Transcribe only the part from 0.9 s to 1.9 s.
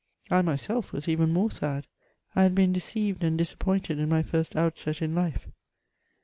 was even more sad;